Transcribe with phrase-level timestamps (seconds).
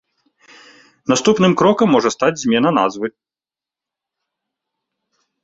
[1.11, 3.07] Наступным крокам можа стаць змена назвы.